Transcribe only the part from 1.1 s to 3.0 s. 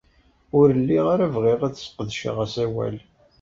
ara bɣiɣ ad sqedceɣ asawal.